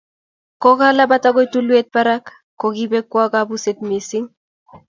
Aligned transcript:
Kokalapat 0.61 1.23
akoi 1.29 1.47
tulweet 1.51 1.87
barak, 1.93 2.25
kokibekwo 2.59 3.21
kapuset 3.33 3.77
missing. 3.89 4.25